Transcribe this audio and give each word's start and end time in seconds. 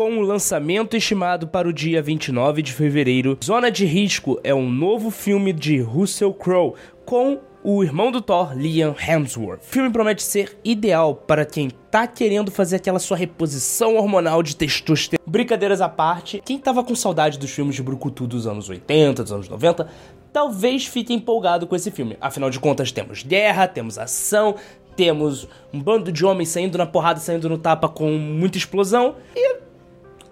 com 0.00 0.16
o 0.16 0.22
lançamento 0.22 0.96
estimado 0.96 1.46
para 1.46 1.68
o 1.68 1.74
dia 1.74 2.00
29 2.00 2.62
de 2.62 2.72
fevereiro. 2.72 3.38
Zona 3.44 3.70
de 3.70 3.84
Risco 3.84 4.40
é 4.42 4.54
um 4.54 4.66
novo 4.66 5.10
filme 5.10 5.52
de 5.52 5.78
Russell 5.78 6.32
Crowe 6.32 6.72
com 7.04 7.38
o 7.62 7.84
irmão 7.84 8.10
do 8.10 8.22
Thor, 8.22 8.56
Liam 8.56 8.96
Hemsworth. 8.98 9.60
O 9.60 9.62
filme 9.62 9.90
promete 9.90 10.22
ser 10.22 10.58
ideal 10.64 11.14
para 11.14 11.44
quem 11.44 11.68
tá 11.90 12.06
querendo 12.06 12.50
fazer 12.50 12.76
aquela 12.76 12.98
sua 12.98 13.14
reposição 13.14 13.96
hormonal 13.96 14.42
de 14.42 14.56
testosterona. 14.56 15.22
Brincadeiras 15.30 15.82
à 15.82 15.88
parte, 15.90 16.40
quem 16.46 16.56
tava 16.56 16.82
com 16.82 16.94
saudade 16.94 17.38
dos 17.38 17.50
filmes 17.50 17.76
de 17.76 17.82
Brucutu 17.82 18.26
dos 18.26 18.46
anos 18.46 18.70
80, 18.70 19.22
dos 19.22 19.32
anos 19.32 19.50
90, 19.50 19.86
talvez 20.32 20.86
fique 20.86 21.12
empolgado 21.12 21.66
com 21.66 21.76
esse 21.76 21.90
filme. 21.90 22.16
Afinal 22.22 22.48
de 22.48 22.58
contas, 22.58 22.90
temos 22.90 23.22
guerra, 23.22 23.68
temos 23.68 23.98
ação, 23.98 24.54
temos 24.96 25.46
um 25.74 25.80
bando 25.80 26.10
de 26.10 26.24
homens 26.24 26.48
saindo 26.48 26.78
na 26.78 26.86
porrada, 26.86 27.20
saindo 27.20 27.50
no 27.50 27.58
tapa 27.58 27.86
com 27.86 28.10
muita 28.12 28.56
explosão 28.56 29.16
e 29.36 29.59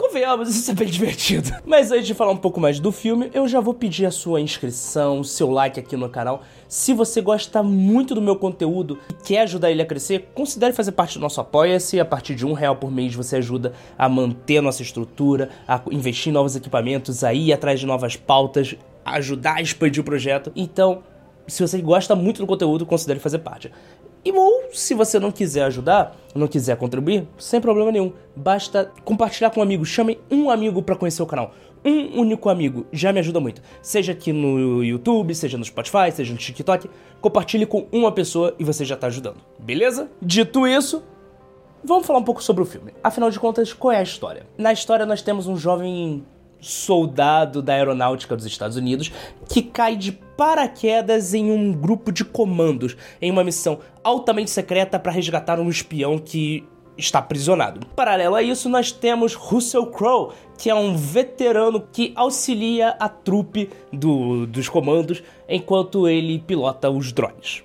convenhamos, 0.09 0.49
isso 0.57 0.71
é 0.71 0.75
bem 0.75 0.89
divertido. 0.89 1.51
Mas 1.65 1.93
antes 1.93 2.07
de 2.07 2.15
falar 2.15 2.33
um 2.33 2.37
pouco 2.37 2.61
mais 2.61 2.81
do 2.81 2.91
filme, 2.91 3.31
eu 3.33 3.47
já 3.47 3.61
vou 3.61 3.75
pedir 3.75 4.07
a 4.07 4.11
sua 4.11 4.41
inscrição, 4.41 5.21
o 5.21 5.25
seu 5.25 5.51
like 5.51 5.79
aqui 5.79 5.97
no 5.97 6.09
canal. 6.09 6.43
Se 6.67 6.93
você 6.93 7.21
gosta 7.21 7.63
muito 7.63 8.15
do 8.15 8.21
meu 8.21 8.37
conteúdo 8.37 8.99
e 9.11 9.15
quer 9.15 9.43
ajudar 9.43 9.71
ele 9.71 9.83
a 9.83 9.87
crescer, 9.87 10.31
considere 10.35 10.73
fazer 10.73 10.93
parte 10.93 11.19
do 11.19 11.21
nosso 11.21 11.41
Apoia-se. 11.41 12.01
A 12.01 12.05
partir 12.05 12.35
de 12.35 12.47
um 12.47 12.53
real 12.53 12.77
por 12.77 12.91
mês 12.91 13.15
você 13.15 13.37
ajuda 13.37 13.73
a 13.97 14.09
manter 14.09 14.59
a 14.59 14.63
nossa 14.63 14.83
estrutura, 14.83 15.51
a 15.67 15.81
investir 15.91 16.31
em 16.31 16.35
novos 16.35 16.57
equipamentos, 16.57 17.23
a 17.23 17.33
ir 17.33 17.53
atrás 17.53 17.79
de 17.81 17.87
novas 17.87 18.17
pautas, 18.17 18.75
a 19.05 19.17
ajudar 19.17 19.57
a 19.57 19.63
expandir 19.63 20.01
o 20.01 20.05
projeto. 20.05 20.53
Então, 20.57 21.03
se 21.47 21.63
você 21.63 21.81
gosta 21.81 22.15
muito 22.15 22.41
do 22.41 22.47
conteúdo, 22.47 22.85
considere 22.85 23.19
fazer 23.19 23.39
parte. 23.39 23.71
E 24.29 24.33
ou 24.33 24.65
se 24.75 24.93
você 24.93 25.19
não 25.19 25.31
quiser 25.31 25.65
ajudar, 25.65 26.15
não 26.35 26.47
quiser 26.47 26.77
contribuir, 26.77 27.27
sem 27.39 27.63
problema 27.63 27.91
nenhum. 27.91 28.13
Basta 28.37 28.93
compartilhar 29.03 29.49
com 29.49 29.61
um 29.61 29.63
amigo. 29.63 29.87
Chame 29.87 30.21
um 30.31 30.51
amigo 30.51 30.83
para 30.83 30.95
conhecer 30.95 31.23
o 31.23 31.27
canal. 31.27 31.55
Um 31.83 32.21
único 32.21 32.51
amigo 32.51 32.85
já 32.93 33.11
me 33.11 33.21
ajuda 33.21 33.41
muito. 33.41 33.63
Seja 33.81 34.13
aqui 34.13 34.31
no 34.31 34.85
YouTube, 34.85 35.35
seja 35.35 35.57
no 35.57 35.65
Spotify, 35.65 36.13
seja 36.13 36.31
no 36.31 36.39
TikTok. 36.39 36.91
Compartilhe 37.23 37.65
com 37.65 37.87
uma 37.91 38.13
pessoa 38.13 38.55
e 38.59 38.65
você 38.65 38.85
já 38.85 38.99
tá 38.99 39.07
ajudando. 39.07 39.39
Beleza? 39.59 40.11
Dito 40.21 40.67
isso, 40.67 41.03
vamos 41.83 42.07
falar 42.07 42.19
um 42.19 42.25
pouco 42.25 42.43
sobre 42.43 42.63
o 42.63 42.67
filme. 42.67 42.93
Afinal 43.03 43.31
de 43.31 43.41
contas, 43.41 43.73
qual 43.73 43.93
é 43.93 43.97
a 43.97 44.03
história? 44.03 44.47
Na 44.59 44.75
história 44.75 45.07
nós 45.07 45.23
temos 45.23 45.47
um 45.47 45.57
jovem 45.57 46.23
soldado 46.61 47.63
da 47.63 47.73
aeronáutica 47.73 48.37
dos 48.37 48.45
Estados 48.45 48.77
Unidos 48.77 49.11
que 49.49 49.63
cai 49.63 49.97
de 49.97 50.21
paraquedas 50.39 51.35
em 51.35 51.51
um 51.51 51.73
grupo 51.73 52.13
de 52.13 52.25
comandos 52.25 52.97
em 53.21 53.29
uma 53.29 53.43
missão 53.43 53.81
altamente 54.05 54.53
secreta 54.53 54.97
para 54.97 55.11
resgatar 55.11 55.59
um 55.59 55.69
espião 55.69 56.17
que 56.17 56.65
está 56.97 57.19
aprisionado. 57.19 57.85
Paralelo 57.97 58.37
a 58.37 58.43
isso, 58.43 58.69
nós 58.69 58.93
temos 58.93 59.35
Russell 59.35 59.87
Crowe, 59.87 60.33
que 60.57 60.71
é 60.71 60.75
um 60.75 60.97
veterano 60.97 61.81
que 61.93 62.13
auxilia 62.15 62.91
a 63.01 63.09
trupe 63.09 63.69
do, 63.93 64.47
dos 64.47 64.69
comandos 64.69 65.25
enquanto 65.49 66.09
ele 66.09 66.39
pilota 66.39 66.89
os 66.89 67.13
drones. 67.13 67.65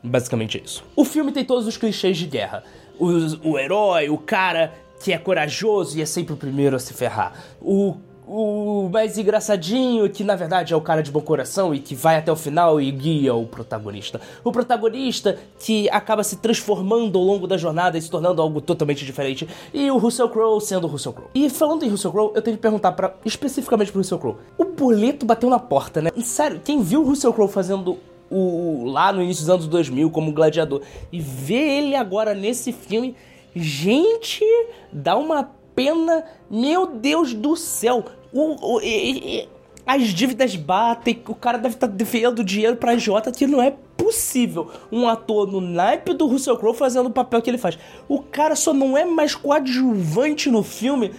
Basicamente 0.00 0.58
é 0.58 0.62
isso. 0.64 0.84
O 0.94 1.04
filme 1.04 1.32
tem 1.32 1.44
todos 1.44 1.66
os 1.66 1.76
clichês 1.76 2.16
de 2.16 2.26
guerra. 2.26 2.62
O, 3.00 3.50
o 3.50 3.58
herói, 3.58 4.08
o 4.08 4.18
cara 4.18 4.72
que 5.02 5.12
é 5.12 5.18
corajoso 5.18 5.98
e 5.98 6.02
é 6.02 6.06
sempre 6.06 6.34
o 6.34 6.36
primeiro 6.36 6.76
a 6.76 6.78
se 6.78 6.94
ferrar. 6.94 7.32
O 7.60 7.96
o 8.26 8.88
mais 8.92 9.18
engraçadinho, 9.18 10.08
que 10.08 10.22
na 10.22 10.36
verdade 10.36 10.72
é 10.72 10.76
o 10.76 10.80
cara 10.80 11.02
de 11.02 11.10
bom 11.10 11.20
coração 11.20 11.74
e 11.74 11.80
que 11.80 11.94
vai 11.94 12.16
até 12.16 12.30
o 12.30 12.36
final 12.36 12.80
e 12.80 12.90
guia 12.90 13.34
o 13.34 13.46
protagonista. 13.46 14.20
O 14.44 14.52
protagonista 14.52 15.38
que 15.58 15.88
acaba 15.90 16.22
se 16.22 16.36
transformando 16.36 17.18
ao 17.18 17.24
longo 17.24 17.46
da 17.46 17.56
jornada 17.56 17.98
e 17.98 18.02
se 18.02 18.10
tornando 18.10 18.40
algo 18.40 18.60
totalmente 18.60 19.04
diferente. 19.04 19.48
E 19.74 19.90
o 19.90 19.98
Russell 19.98 20.28
Crowe 20.28 20.60
sendo 20.60 20.86
o 20.86 20.90
Russell 20.90 21.12
Crowe. 21.12 21.30
E 21.34 21.50
falando 21.50 21.84
em 21.84 21.88
Russell 21.88 22.12
Crowe, 22.12 22.32
eu 22.34 22.42
tenho 22.42 22.56
que 22.56 22.62
perguntar 22.62 22.92
para 22.92 23.14
especificamente 23.24 23.90
pro 23.90 24.00
Russell 24.00 24.18
Crowe. 24.18 24.36
O 24.56 24.64
boleto 24.64 25.26
bateu 25.26 25.50
na 25.50 25.58
porta, 25.58 26.00
né? 26.00 26.10
Sério, 26.22 26.60
quem 26.64 26.82
viu 26.82 27.02
o 27.02 27.04
Russell 27.04 27.32
Crowe 27.32 27.50
fazendo 27.50 27.98
o, 28.30 28.84
lá 28.86 29.12
no 29.12 29.22
início 29.22 29.42
dos 29.42 29.50
anos 29.50 29.66
2000 29.66 30.10
como 30.10 30.32
gladiador 30.32 30.80
e 31.10 31.20
vê 31.20 31.78
ele 31.78 31.94
agora 31.94 32.34
nesse 32.34 32.72
filme, 32.72 33.14
gente, 33.54 34.44
dá 34.92 35.16
uma 35.16 35.50
pena, 35.74 36.24
meu 36.50 36.86
Deus 36.86 37.34
do 37.34 37.56
céu. 37.56 38.04
O, 38.32 38.76
o, 38.76 38.80
e, 38.80 39.40
e, 39.40 39.48
as 39.86 40.04
dívidas 40.08 40.54
batem, 40.54 41.20
o 41.26 41.34
cara 41.34 41.58
deve 41.58 41.74
estar 41.74 41.88
tá 41.88 41.92
devendo 41.92 42.44
dinheiro 42.44 42.76
pra 42.76 42.96
Jota 42.96 43.32
que 43.32 43.46
não 43.46 43.60
é 43.60 43.74
possível 43.96 44.70
um 44.90 45.08
ator 45.08 45.50
no 45.50 45.60
naipe 45.60 46.14
do 46.14 46.26
Russell 46.26 46.56
Crowe 46.56 46.74
fazendo 46.74 47.06
o 47.06 47.10
papel 47.10 47.42
que 47.42 47.50
ele 47.50 47.58
faz. 47.58 47.78
O 48.08 48.20
cara 48.20 48.54
só 48.54 48.72
não 48.72 48.96
é 48.96 49.04
mais 49.04 49.34
coadjuvante 49.34 50.50
no 50.50 50.62
filme 50.62 51.12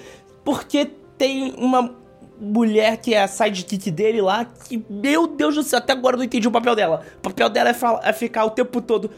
porque 0.44 0.90
tem 1.18 1.54
uma 1.58 1.94
mulher 2.40 2.98
que 2.98 3.14
é 3.14 3.22
a 3.24 3.28
sidekick 3.28 3.90
dele 3.92 4.22
lá, 4.22 4.46
que, 4.46 4.84
meu 4.90 5.28
Deus 5.28 5.56
do 5.56 5.64
céu, 5.64 5.80
até 5.80 5.94
agora 5.94 6.16
eu 6.16 6.18
não 6.18 6.26
entendi 6.26 6.48
o 6.48 6.52
papel 6.52 6.76
dela. 6.76 7.02
O 7.20 7.22
papel 7.22 7.50
dela 7.50 7.70
é, 7.70 8.10
é 8.10 8.14
ficar 8.14 8.46
o 8.46 8.50
tempo 8.50 8.82
todo 8.82 9.10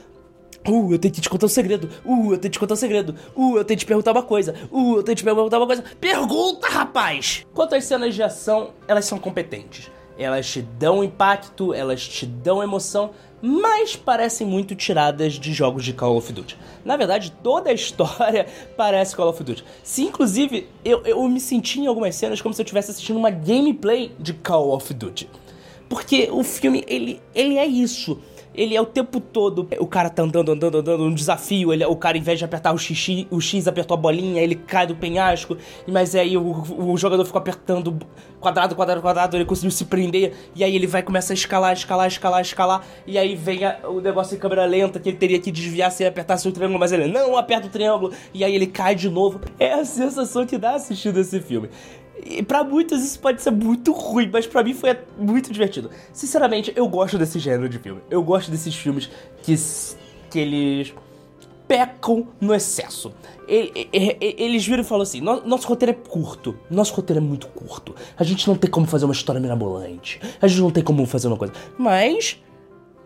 Uh, 0.68 0.94
eu 0.94 1.00
tenho 1.00 1.14
que 1.14 1.22
te 1.22 1.30
contar 1.30 1.46
um 1.46 1.50
segredo. 1.50 1.90
Uh, 2.04 2.34
eu 2.34 2.38
tenho 2.38 2.42
que 2.42 2.50
te 2.50 2.60
contar 2.60 2.74
um 2.74 2.78
segredo. 2.78 3.16
Uh, 3.36 3.58
eu 3.58 3.64
tenho 3.64 3.78
que 3.78 3.86
te 3.86 3.88
perguntar 3.88 4.12
uma 4.12 4.24
coisa. 4.24 4.56
Uh, 4.72 4.98
eu 4.98 5.04
tenho 5.04 5.16
que 5.16 5.22
te 5.22 5.24
perguntar 5.24 5.58
uma 5.58 5.68
coisa. 5.68 5.84
Pergunta, 6.00 6.68
rapaz! 6.68 7.46
Quanto 7.54 7.76
às 7.76 7.86
cenas 7.86 8.16
de 8.16 8.24
ação, 8.24 8.72
elas 8.88 9.06
são 9.06 9.20
competentes. 9.20 9.92
Elas 10.18 10.48
te 10.48 10.62
dão 10.62 11.04
impacto, 11.04 11.74
elas 11.74 12.08
te 12.08 12.26
dão 12.26 12.64
emoção, 12.64 13.12
mas 13.42 13.96
parecem 13.96 14.48
muito 14.48 14.74
tiradas 14.74 15.34
de 15.34 15.54
jogos 15.54 15.84
de 15.84 15.94
Call 15.94 16.16
of 16.16 16.32
Duty. 16.32 16.58
Na 16.86 16.96
verdade, 16.96 17.34
toda 17.44 17.70
a 17.70 17.74
história 17.74 18.48
parece 18.78 19.16
Call 19.16 19.30
of 19.30 19.44
Duty. 19.44 19.64
Se 19.84 20.04
inclusive 20.04 20.70
eu, 20.86 21.02
eu 21.06 21.22
me 21.28 21.40
senti 21.40 21.82
em 21.82 21.88
algumas 21.88 22.16
cenas 22.16 22.42
como 22.42 22.56
se 22.56 22.62
eu 22.62 22.64
estivesse 22.64 22.92
assistindo 22.92 23.18
uma 23.18 23.30
gameplay 23.30 24.12
de 24.18 24.34
Call 24.34 24.74
of 24.74 24.94
Duty. 24.94 25.30
Porque 25.90 26.30
o 26.32 26.44
filme, 26.44 26.84
ele, 26.88 27.22
ele 27.34 27.58
é 27.58 27.66
isso 27.66 28.20
ele 28.58 28.76
é 28.76 28.82
o 28.82 28.86
tempo 28.86 29.20
todo. 29.20 29.68
O 29.80 29.88
cara 29.88 30.10
tá 30.10 30.24
andando, 30.24 30.52
andando, 30.52 30.78
andando, 30.78 31.04
um 31.04 31.14
desafio. 31.14 31.74
Ele, 31.74 31.86
o 31.86 31.96
cara, 31.96 32.18
em 32.18 32.22
vez 32.22 32.40
de 32.40 32.46
apertar 32.46 32.74
o 32.74 32.78
X, 32.78 33.28
o 33.30 33.40
X 33.40 33.68
apertou 33.68 33.96
a 33.96 33.98
bolinha, 33.98 34.42
ele 34.42 34.56
cai 34.56 34.88
do 34.88 34.96
penhasco. 34.96 35.58
Mas 35.88 36.16
aí 36.16 36.38
o, 36.38 36.64
o 36.78 36.98
jogador 36.98 37.24
ficou 37.26 37.40
apertando 37.40 37.98
quadrado, 38.40 38.76
quadrado, 38.76 39.02
quadrado, 39.02 39.38
ele 39.38 39.46
conseguiu 39.46 39.72
se 39.72 39.86
prender. 39.86 40.34
E 40.56 40.64
aí 40.64 40.76
ele 40.76 40.88
vai 40.88 41.02
começar 41.02 41.34
a 41.34 41.36
escalar, 41.36 41.74
escalar, 41.74 42.08
escalar, 42.08 42.42
escalar. 42.42 42.86
E 43.06 43.18
aí 43.18 43.36
vem 43.36 43.66
a, 43.66 43.80
o 43.88 44.00
negócio 44.00 44.36
em 44.36 44.40
câmera 44.40 44.66
lenta 44.66 45.00
que 45.00 45.10
ele 45.10 45.18
teria 45.18 45.40
que 45.40 45.52
desviar 45.52 45.92
se 45.92 46.04
ele 46.04 46.10
apertasse 46.10 46.48
o 46.48 46.52
triângulo, 46.52 46.80
mas 46.80 46.92
ele 46.92 47.08
não 47.08 47.38
aperta 47.38 47.68
o 47.68 47.70
triângulo. 47.70 48.14
E 48.34 48.44
aí 48.44 48.56
ele 48.56 48.68
cai 48.68 48.96
de 48.96 49.10
novo. 49.10 49.42
É 49.60 49.74
a 49.74 49.86
sensação 49.86 50.46
que 50.46 50.58
dá 50.58 50.76
assistindo 50.76 51.20
esse 51.20 51.40
filme. 51.40 51.70
E 52.24 52.44
pra 52.44 52.64
muitos 52.64 53.04
isso 53.04 53.20
pode 53.20 53.42
ser 53.42 53.52
muito 53.52 53.92
ruim, 53.92 54.30
mas 54.32 54.48
para 54.48 54.64
mim 54.64 54.74
foi 54.74 54.98
muito 55.18 55.52
divertido. 55.52 55.90
Sinceramente, 56.14 56.72
eu 56.76 56.88
gosto 56.88 57.18
desse 57.18 57.40
gênero 57.40 57.68
de 57.68 57.80
filme. 57.80 58.02
Eu 58.10 58.24
gosto 58.24 58.52
desses 58.52 58.76
filmes 58.76 59.10
que, 59.44 59.56
que 60.30 60.40
eles 60.40 60.94
pecam 61.68 62.28
no 62.40 62.54
excesso. 62.54 63.14
Eles 63.48 64.66
viram 64.66 64.82
e 64.82 64.86
falam 64.86 65.04
assim: 65.04 65.22
nosso 65.22 65.68
roteiro 65.68 65.92
é 65.92 66.10
curto, 66.10 66.58
nosso 66.70 66.94
roteiro 66.94 67.20
é 67.20 67.24
muito 67.24 67.48
curto. 67.48 67.96
A 68.18 68.24
gente 68.24 68.48
não 68.48 68.56
tem 68.56 68.70
como 68.70 68.88
fazer 68.88 69.06
uma 69.06 69.14
história 69.14 69.40
mirabolante, 69.40 70.20
a 70.42 70.48
gente 70.48 70.62
não 70.62 70.72
tem 70.72 70.84
como 70.84 71.06
fazer 71.06 71.28
uma 71.28 71.38
coisa. 71.38 71.54
Mas 71.78 72.42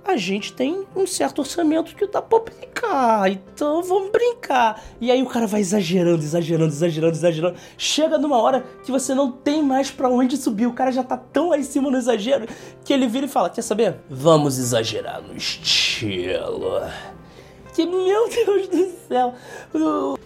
a 0.09 0.18
gente 0.18 0.53
tem 0.53 0.86
um 0.96 1.06
certo 1.06 1.40
orçamento 1.40 1.96
que 1.96 2.08
dá 2.08 2.22
pra 2.22 2.40
brincar, 2.40 3.30
então 3.31 3.84
vamos 3.84 4.12
brincar. 4.12 4.84
E 5.00 5.12
aí 5.12 5.22
o 5.22 5.28
cara 5.28 5.46
vai 5.46 5.62
exagerando, 5.62 6.24
exagerando, 6.24 6.74
exagerando, 6.74 7.16
exagerando. 7.16 7.58
Chega 7.78 8.18
numa 8.18 8.38
hora 8.38 8.66
que 8.84 8.92
você 8.92 9.14
não 9.14 9.31
tem 9.31 9.62
mais 9.62 9.92
para 9.92 10.09
onde 10.09 10.36
subir, 10.36 10.66
o 10.66 10.74
cara 10.74 10.92
já 10.92 11.03
tá 11.03 11.16
tão 11.16 11.50
lá 11.50 11.58
em 11.58 11.64
cima 11.64 11.92
no 11.92 11.98
exagero 11.98 12.48
que 12.84 12.92
ele 12.92 13.08
vira 13.08 13.28
e 13.28 13.30
fala: 13.30 13.50
Quer 13.50 13.62
saber? 13.62 13.98
Vamos 14.09 14.58
exagerar 14.58 15.22
no 15.22 15.36
estilo. 15.36 16.81
Que 17.74 17.86
meu 17.86 18.28
Deus 18.28 18.68
do 18.68 18.92
céu. 19.08 19.34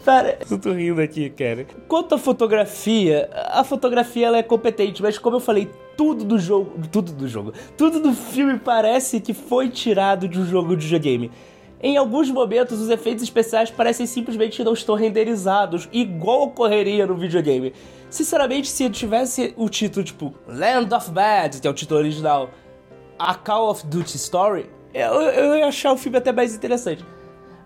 Cara, 0.05 0.39
eu 0.49 0.57
tô 0.57 0.72
rindo 0.72 1.01
aqui, 1.01 1.29
cara. 1.29 1.67
Quanto 1.87 2.16
à 2.16 2.17
fotografia, 2.17 3.29
a 3.52 3.63
fotografia 3.63 4.28
ela 4.28 4.37
é 4.37 4.43
competente, 4.43 5.02
mas 5.02 5.17
como 5.17 5.35
eu 5.35 5.40
falei, 5.40 5.69
tudo 5.95 6.23
do 6.23 6.40
jogo, 6.40 6.87
tudo 6.91 7.11
do 7.11 7.28
jogo, 7.28 7.53
tudo 7.78 7.99
do 7.99 8.13
filme 8.13 8.59
parece 8.59 9.19
que 9.19 9.34
foi 9.34 9.69
tirado 9.69 10.28
de 10.28 10.40
um 10.40 10.45
jogo 10.45 10.75
de 10.75 10.85
videogame. 10.85 11.31
Em 11.81 11.97
alguns 11.97 12.31
momentos, 12.31 12.79
os 12.79 12.90
efeitos 12.90 13.23
especiais 13.23 13.69
parecem 13.69 14.05
simplesmente 14.05 14.63
não 14.63 14.72
estão 14.72 14.95
renderizados, 14.95 15.90
igual 15.91 16.43
ocorreria 16.43 17.05
no 17.05 17.16
videogame. 17.16 17.73
Sinceramente, 18.09 18.69
se 18.69 18.90
tivesse 18.90 19.53
o 19.57 19.67
título 19.67 20.05
tipo 20.05 20.34
Land 20.47 20.93
of 20.93 21.11
Bad, 21.11 21.59
que 21.59 21.67
é 21.67 21.69
o 21.69 21.73
título 21.73 21.99
original, 21.99 22.51
a 23.19 23.35
Call 23.35 23.69
of 23.69 23.85
Duty 23.85 24.16
Story, 24.16 24.69
eu, 24.93 25.22
eu 25.22 25.57
ia 25.57 25.67
achar 25.67 25.91
o 25.91 25.97
filme 25.97 26.17
até 26.17 26.31
mais 26.31 26.55
interessante. 26.55 27.03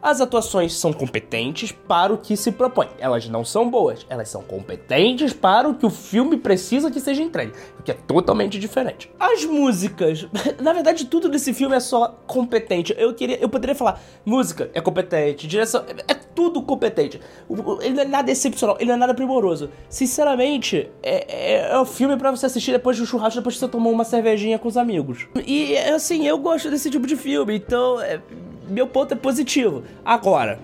As 0.08 0.22
atuações 0.22 0.74
são 0.74 0.94
competentes 0.94 1.74
para 1.74 2.14
o 2.14 2.18
que 2.18 2.38
se 2.38 2.50
propõe. 2.54 2.88
Elas 2.98 3.28
não 3.28 3.44
são 3.44 3.70
boas, 3.70 4.06
elas 4.10 4.30
são 4.30 4.42
competentes 4.42 5.34
para 5.34 5.68
o 5.68 5.76
que 5.76 5.86
o 5.86 5.90
filme 5.90 6.38
precisa 6.38 6.90
que 6.90 7.02
seja 7.02 7.22
entregue, 7.22 7.52
o 7.78 7.84
que 7.84 7.92
é 7.92 7.94
totalmente 7.94 8.58
diferente. 8.58 9.12
As 9.20 9.44
músicas, 9.44 10.26
na 10.64 10.72
verdade, 10.72 11.08
tudo 11.08 11.28
desse 11.28 11.54
filme 11.54 11.76
é 11.76 11.82
só 11.82 12.16
competente. 12.26 12.96
Eu 12.98 13.14
queria, 13.14 13.38
eu 13.38 13.50
poderia 13.50 13.76
falar, 13.76 14.02
música 14.26 14.72
é 14.74 14.80
competente, 14.80 15.46
direção 15.46 15.84
é 16.08 16.14
tudo 16.14 16.62
competente. 16.62 17.20
Ele 17.82 17.94
não 17.94 18.04
é 18.04 18.06
nada 18.06 18.32
excepcional, 18.32 18.78
ele 18.80 18.88
não 18.88 18.96
é 18.96 19.00
nada 19.00 19.14
primoroso. 19.14 19.70
Sinceramente, 19.90 20.90
é, 21.04 21.26
é, 21.28 21.70
é 21.74 21.82
um 21.82 21.86
filme 21.86 22.16
para 22.16 22.32
você 22.32 22.46
assistir 22.46 22.72
depois 22.72 22.98
do 22.98 23.06
churrasco, 23.06 23.42
depois 23.42 23.56
que 23.56 23.60
você 23.60 23.68
tomou 23.68 23.92
uma 23.92 24.06
cervejinha 24.06 24.58
com 24.58 24.70
os 24.70 24.78
amigos. 24.78 25.28
E 25.46 25.78
assim, 25.78 26.26
eu 26.26 26.38
gosto 26.38 26.70
desse 26.70 26.90
tipo 26.90 27.06
de 27.06 27.18
filme, 27.18 27.58
então 27.58 28.00
é, 28.00 28.22
meu 28.70 28.88
ponto 28.88 29.14
é 29.14 29.18
positivo. 29.18 29.84
Agora, 30.04 30.60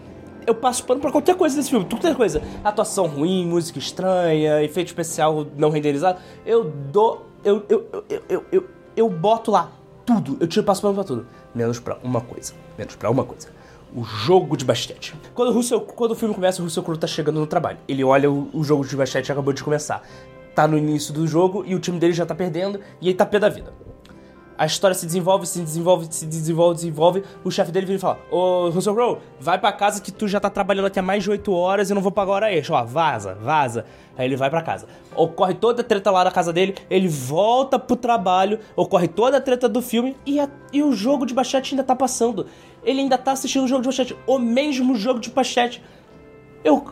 eu 0.45 0.55
passo 0.55 0.83
pano 0.83 0.99
pra 0.99 1.11
qualquer 1.11 1.35
coisa 1.35 1.55
desse 1.55 1.69
filme, 1.69 1.85
qualquer 1.85 2.15
coisa. 2.15 2.41
Atuação 2.63 3.07
ruim, 3.07 3.45
música 3.45 3.79
estranha, 3.79 4.61
efeito 4.63 4.87
especial 4.87 5.45
não 5.57 5.69
renderizado. 5.69 6.19
Eu 6.45 6.65
dou. 6.65 7.27
Eu, 7.43 7.63
eu, 7.67 7.89
eu, 8.09 8.23
eu, 8.29 8.45
eu, 8.51 8.65
eu, 8.95 9.09
boto 9.09 9.51
lá 9.51 9.71
tudo. 10.05 10.37
Eu 10.39 10.47
tiro 10.47 10.65
passo 10.65 10.81
pano 10.81 10.93
pra 10.93 11.03
tudo. 11.03 11.27
Menos 11.53 11.79
pra 11.79 11.97
uma 12.03 12.21
coisa. 12.21 12.53
Menos 12.77 12.95
pra 12.95 13.09
uma 13.09 13.23
coisa. 13.23 13.49
O 13.95 14.03
jogo 14.03 14.57
de 14.57 14.65
basquete. 14.65 15.13
Quando 15.35 15.49
o, 15.49 15.53
Russell, 15.53 15.81
quando 15.81 16.11
o 16.11 16.15
filme 16.15 16.33
começa, 16.33 16.61
o 16.61 16.65
Russell 16.65 16.83
Crowe 16.83 16.97
tá 16.97 17.07
chegando 17.07 17.39
no 17.39 17.47
trabalho. 17.47 17.77
Ele 17.87 18.03
olha 18.03 18.31
o, 18.31 18.49
o 18.53 18.63
jogo 18.63 18.85
de 18.85 18.95
basquete 18.95 19.31
acabou 19.31 19.53
de 19.53 19.63
começar. 19.63 20.01
Tá 20.55 20.67
no 20.67 20.77
início 20.77 21.13
do 21.13 21.27
jogo 21.27 21.63
e 21.65 21.75
o 21.75 21.79
time 21.79 21.99
dele 21.99 22.13
já 22.13 22.25
tá 22.25 22.33
perdendo 22.33 22.79
e 23.01 23.09
ele 23.09 23.15
tá 23.15 23.25
pé 23.25 23.39
da 23.39 23.49
vida 23.49 23.73
a 24.57 24.65
história 24.65 24.93
se 24.93 25.05
desenvolve, 25.05 25.45
se 25.45 25.59
desenvolve, 25.59 26.07
se 26.09 26.25
desenvolve, 26.25 26.75
desenvolve. 26.75 27.23
O 27.43 27.51
chefe 27.51 27.71
dele 27.71 27.85
vem 27.85 27.95
e 27.95 27.99
fala: 27.99 28.19
Ô, 28.29 28.69
Russell 28.69 28.93
Crowe, 28.93 29.17
vai 29.39 29.57
pra 29.57 29.71
casa 29.71 30.01
que 30.01 30.11
tu 30.11 30.27
já 30.27 30.39
tá 30.39 30.49
trabalhando 30.49 30.85
aqui 30.85 30.99
há 30.99 31.01
mais 31.01 31.23
de 31.23 31.29
8 31.29 31.51
horas 31.51 31.89
e 31.89 31.93
eu 31.93 31.95
não 31.95 32.01
vou 32.01 32.11
pagar 32.11 32.31
hora 32.31 32.53
extra. 32.53 32.75
Ó, 32.75 32.83
vaza, 32.85 33.35
vaza. 33.35 33.85
Aí 34.17 34.25
ele 34.25 34.35
vai 34.35 34.49
pra 34.49 34.61
casa. 34.61 34.87
Ocorre 35.15 35.55
toda 35.55 35.81
a 35.81 35.83
treta 35.83 36.11
lá 36.11 36.23
na 36.23 36.31
casa 36.31 36.53
dele, 36.53 36.75
ele 36.89 37.07
volta 37.07 37.79
pro 37.79 37.95
trabalho, 37.95 38.59
ocorre 38.75 39.07
toda 39.07 39.37
a 39.37 39.41
treta 39.41 39.67
do 39.67 39.81
filme 39.81 40.15
e, 40.25 40.39
a, 40.39 40.47
e 40.71 40.83
o 40.83 40.93
jogo 40.93 41.25
de 41.25 41.33
basquete 41.33 41.71
ainda 41.71 41.83
tá 41.83 41.95
passando. 41.95 42.45
Ele 42.83 43.01
ainda 43.01 43.17
tá 43.17 43.31
assistindo 43.31 43.63
o 43.63 43.67
jogo 43.67 43.81
de 43.81 43.87
basquete, 43.87 44.15
o 44.27 44.37
mesmo 44.37 44.95
jogo 44.95 45.19
de 45.19 45.29
basquete. 45.31 45.81
Eu. 46.63 46.85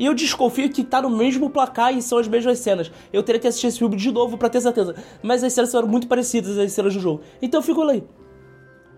E 0.00 0.06
eu 0.06 0.14
desconfio 0.14 0.70
que 0.70 0.82
tá 0.82 1.02
no 1.02 1.10
mesmo 1.10 1.50
placar 1.50 1.94
e 1.94 2.00
são 2.00 2.16
as 2.16 2.26
mesmas 2.26 2.58
cenas. 2.58 2.90
Eu 3.12 3.22
teria 3.22 3.38
que 3.38 3.46
assistir 3.46 3.66
esse 3.66 3.78
filme 3.78 3.96
de 3.96 4.10
novo 4.10 4.38
para 4.38 4.48
ter 4.48 4.58
certeza. 4.62 4.94
Mas 5.22 5.44
as 5.44 5.52
cenas 5.52 5.68
são 5.68 5.86
muito 5.86 6.08
parecidas 6.08 6.56
às 6.56 6.72
cenas 6.72 6.94
do 6.94 7.00
jogo. 7.00 7.20
Então 7.42 7.60
eu 7.60 7.62
fico 7.62 7.82
lá. 7.82 7.92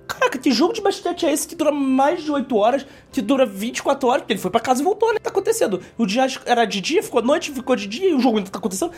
Caraca, 0.06 0.38
que 0.38 0.52
jogo 0.52 0.72
de 0.72 0.80
basquete 0.80 1.26
é 1.26 1.32
esse 1.32 1.48
que 1.48 1.56
dura 1.56 1.72
mais 1.72 2.22
de 2.22 2.30
8 2.30 2.56
horas, 2.56 2.86
que 3.10 3.20
dura 3.20 3.44
24 3.44 4.08
horas? 4.08 4.22
Porque 4.22 4.34
ele 4.34 4.40
foi 4.40 4.52
para 4.52 4.60
casa 4.60 4.80
e 4.80 4.84
voltou, 4.84 5.12
né? 5.12 5.18
Tá 5.20 5.30
acontecendo. 5.30 5.80
O 5.98 6.06
dia 6.06 6.24
era 6.46 6.64
de 6.64 6.80
dia, 6.80 7.02
ficou 7.02 7.20
noite, 7.20 7.50
ficou 7.50 7.74
de 7.74 7.88
dia 7.88 8.10
e 8.10 8.14
o 8.14 8.20
jogo 8.20 8.38
ainda 8.38 8.50
tá 8.50 8.60
acontecendo. 8.60 8.92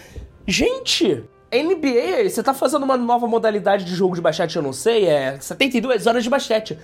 Gente! 0.47 1.25
NBA, 1.51 2.29
você 2.29 2.43
tá 2.43 2.53
fazendo 2.53 2.83
uma 2.83 2.99
nova 2.99 3.27
modalidade 3.27 3.85
de 3.87 3.95
jogo 3.95 4.15
de 4.15 4.21
basquete, 4.21 4.57
eu 4.57 4.63
não 4.63 4.75
sei, 4.75 5.07
é 5.07 5.41
72 5.41 6.07
horas 6.07 6.23
de 6.23 6.29
basquete. 6.29 6.77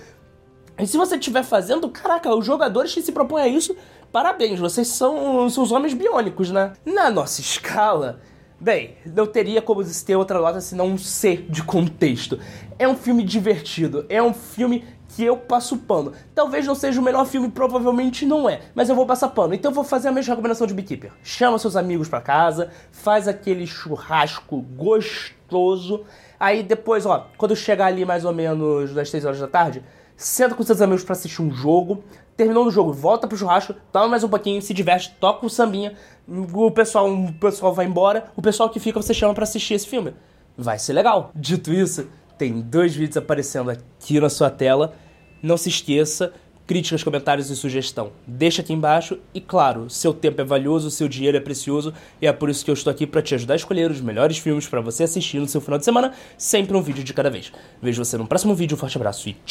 E 0.79 0.87
se 0.87 0.97
você 0.97 1.15
estiver 1.15 1.43
fazendo, 1.43 1.87
caraca, 1.89 2.33
os 2.33 2.43
jogadores 2.43 2.91
que 2.91 3.03
se 3.03 3.11
propõem 3.11 3.43
a 3.43 3.47
isso 3.47 3.75
parabéns, 4.11 4.59
vocês 4.59 4.87
são, 4.87 5.49
são 5.49 5.63
os 5.63 5.71
homens 5.71 5.93
biônicos, 5.93 6.51
né? 6.51 6.73
Na 6.85 7.09
nossa 7.09 7.41
escala, 7.41 8.19
bem, 8.59 8.97
não 9.05 9.25
teria 9.25 9.61
como 9.61 9.83
ter 9.83 10.15
outra 10.15 10.39
nota 10.39 10.61
senão 10.61 10.87
um 10.87 10.97
C 10.97 11.37
de 11.49 11.63
contexto. 11.63 12.39
É 12.77 12.87
um 12.87 12.95
filme 12.95 13.23
divertido, 13.23 14.05
é 14.09 14.21
um 14.21 14.33
filme 14.33 14.83
que 15.15 15.23
eu 15.23 15.37
passo 15.37 15.77
pano. 15.77 16.13
Talvez 16.33 16.65
não 16.65 16.75
seja 16.75 16.99
o 16.99 17.03
melhor 17.03 17.25
filme, 17.25 17.49
provavelmente 17.49 18.25
não 18.25 18.49
é, 18.49 18.61
mas 18.73 18.89
eu 18.89 18.95
vou 18.95 19.05
passar 19.05 19.29
pano. 19.29 19.53
Então 19.53 19.71
eu 19.71 19.75
vou 19.75 19.83
fazer 19.83 20.07
a 20.07 20.11
mesma 20.11 20.33
recomendação 20.33 20.65
de 20.65 20.73
Beekeeper. 20.73 21.11
Chama 21.23 21.59
seus 21.59 21.75
amigos 21.75 22.07
para 22.07 22.21
casa, 22.21 22.69
faz 22.91 23.27
aquele 23.27 23.67
churrasco 23.67 24.61
gostoso. 24.61 26.05
Aí 26.39 26.63
depois, 26.63 27.05
ó, 27.05 27.27
quando 27.37 27.55
chegar 27.55 27.87
ali 27.87 28.05
mais 28.05 28.25
ou 28.25 28.33
menos 28.33 28.93
das 28.93 29.09
6 29.09 29.25
horas 29.25 29.39
da 29.39 29.47
tarde, 29.47 29.83
senta 30.23 30.55
com 30.55 30.63
seus 30.63 30.81
amigos 30.81 31.03
para 31.03 31.13
assistir 31.13 31.41
um 31.41 31.51
jogo, 31.51 32.03
terminou 32.37 32.65
o 32.65 32.71
jogo, 32.71 32.93
volta 32.93 33.27
pro 33.27 33.37
churrasco, 33.37 33.75
toma 33.91 34.07
mais 34.07 34.23
um 34.23 34.29
pouquinho, 34.29 34.61
se 34.61 34.73
diverte, 34.73 35.15
toca 35.19 35.45
o 35.45 35.49
sambinha, 35.49 35.93
o 36.27 36.71
pessoal, 36.71 37.11
o 37.11 37.33
pessoal 37.33 37.73
vai 37.73 37.85
embora, 37.85 38.25
o 38.35 38.41
pessoal 38.41 38.69
que 38.69 38.79
fica 38.79 39.01
você 39.01 39.13
chama 39.13 39.33
para 39.33 39.43
assistir 39.43 39.73
esse 39.73 39.87
filme. 39.87 40.13
Vai 40.57 40.77
ser 40.77 40.93
legal. 40.93 41.31
Dito 41.35 41.73
isso, 41.73 42.07
tem 42.37 42.61
dois 42.61 42.95
vídeos 42.95 43.17
aparecendo 43.17 43.69
aqui 43.69 44.19
na 44.19 44.29
sua 44.29 44.49
tela. 44.49 44.93
Não 45.41 45.57
se 45.57 45.69
esqueça, 45.69 46.33
críticas, 46.67 47.03
comentários 47.03 47.49
e 47.49 47.55
sugestão. 47.55 48.11
Deixa 48.25 48.61
aqui 48.61 48.73
embaixo 48.73 49.19
e 49.33 49.41
claro, 49.41 49.89
seu 49.89 50.13
tempo 50.13 50.39
é 50.41 50.43
valioso, 50.43 50.89
seu 50.89 51.07
dinheiro 51.07 51.35
é 51.37 51.39
precioso 51.41 51.93
e 52.21 52.27
é 52.27 52.31
por 52.31 52.49
isso 52.49 52.63
que 52.63 52.71
eu 52.71 52.73
estou 52.73 52.89
aqui 52.89 53.05
para 53.05 53.21
te 53.21 53.35
ajudar 53.35 53.55
a 53.55 53.57
escolher 53.57 53.91
os 53.91 54.01
melhores 54.01 54.37
filmes 54.37 54.67
para 54.67 54.81
você 54.81 55.03
assistir 55.03 55.39
no 55.39 55.47
seu 55.47 55.61
final 55.61 55.77
de 55.77 55.85
semana, 55.85 56.13
sempre 56.37 56.77
um 56.77 56.81
vídeo 56.81 57.03
de 57.03 57.13
cada 57.13 57.29
vez. 57.29 57.51
Vejo 57.81 58.03
você 58.03 58.17
no 58.17 58.25
próximo 58.25 58.55
vídeo, 58.55 58.75
um 58.75 58.79
forte 58.79 58.97
abraço 58.97 59.27
e 59.27 59.33
tchau. 59.45 59.49